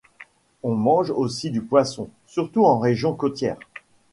[0.63, 3.59] On mange aussi du poisson, surtout en régions côtières.